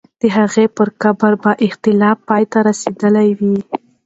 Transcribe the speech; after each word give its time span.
د 0.21 0.23
هغې 0.37 0.65
پر 0.75 0.87
قبر 1.01 1.33
به 1.43 1.51
اختلاف 1.67 2.17
پای 2.29 2.43
ته 2.51 2.59
رسېدلی 2.67 3.29
وو. 3.39 3.55